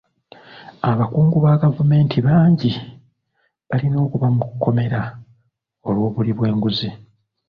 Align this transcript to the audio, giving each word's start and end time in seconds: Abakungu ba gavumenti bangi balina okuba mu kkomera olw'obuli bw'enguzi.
Abakungu 0.91 1.37
ba 1.45 1.53
gavumenti 1.63 2.17
bangi 2.27 2.71
balina 3.69 3.97
okuba 4.05 4.27
mu 4.37 4.43
kkomera 4.51 5.01
olw'obuli 5.87 6.31
bw'enguzi. 6.37 6.89